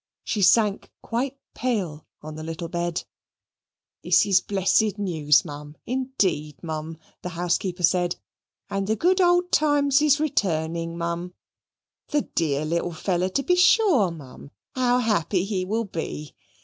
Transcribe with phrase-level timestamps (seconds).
[0.23, 3.03] She sank quite pale on the little bed.
[4.03, 8.15] "This is blessed news, m'am indeed, m'am," the housekeeper said;
[8.67, 11.35] "and the good old times is returning, m'am.
[12.07, 16.33] The dear little feller, to be sure, m'am; how happy he will be!